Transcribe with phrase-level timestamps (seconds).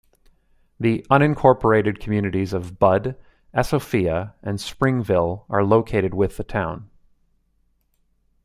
[0.79, 3.15] The unincorporated communities of Bud,
[3.53, 6.89] Esofea, and Springville are located with the town.